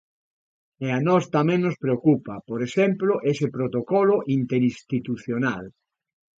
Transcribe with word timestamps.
E 0.85 0.87
a 0.97 0.99
nós 1.07 1.23
tamén 1.35 1.59
nos 1.65 1.77
preocupa, 1.83 2.33
por 2.49 2.59
exemplo, 2.67 3.11
ese 3.33 3.47
protocolo 3.55 4.15
interinstitucional. 4.37 5.63